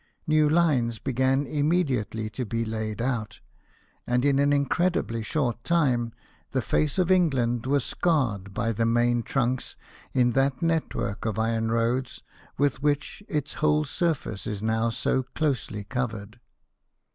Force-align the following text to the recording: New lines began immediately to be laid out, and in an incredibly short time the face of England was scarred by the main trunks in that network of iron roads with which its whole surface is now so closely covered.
New 0.25 0.49
lines 0.49 0.97
began 0.97 1.45
immediately 1.45 2.27
to 2.27 2.43
be 2.43 2.65
laid 2.65 3.03
out, 3.03 3.39
and 4.07 4.25
in 4.25 4.39
an 4.39 4.51
incredibly 4.51 5.21
short 5.21 5.63
time 5.63 6.11
the 6.53 6.61
face 6.63 6.97
of 6.97 7.11
England 7.11 7.67
was 7.67 7.83
scarred 7.85 8.51
by 8.51 8.71
the 8.71 8.83
main 8.83 9.21
trunks 9.21 9.75
in 10.11 10.31
that 10.31 10.59
network 10.59 11.23
of 11.27 11.37
iron 11.37 11.69
roads 11.71 12.23
with 12.57 12.81
which 12.81 13.21
its 13.27 13.53
whole 13.61 13.83
surface 13.85 14.47
is 14.47 14.59
now 14.63 14.89
so 14.89 15.21
closely 15.21 15.83
covered. 15.83 16.39